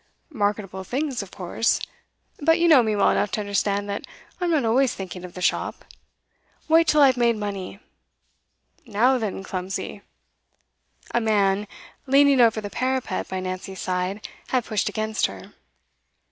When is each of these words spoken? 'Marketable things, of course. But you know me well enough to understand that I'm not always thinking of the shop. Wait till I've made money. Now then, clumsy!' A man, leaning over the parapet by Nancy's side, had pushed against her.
'Marketable 0.31 0.83
things, 0.83 1.21
of 1.21 1.29
course. 1.29 1.79
But 2.39 2.57
you 2.57 2.67
know 2.67 2.81
me 2.81 2.95
well 2.95 3.11
enough 3.11 3.29
to 3.33 3.39
understand 3.39 3.87
that 3.87 4.07
I'm 4.39 4.49
not 4.49 4.65
always 4.65 4.95
thinking 4.95 5.23
of 5.23 5.35
the 5.35 5.43
shop. 5.43 5.85
Wait 6.67 6.87
till 6.87 7.01
I've 7.01 7.17
made 7.17 7.35
money. 7.37 7.79
Now 8.83 9.19
then, 9.19 9.43
clumsy!' 9.43 10.01
A 11.13 11.21
man, 11.21 11.67
leaning 12.07 12.41
over 12.41 12.59
the 12.61 12.71
parapet 12.71 13.27
by 13.27 13.41
Nancy's 13.41 13.81
side, 13.81 14.27
had 14.47 14.65
pushed 14.65 14.89
against 14.89 15.27
her. 15.27 15.53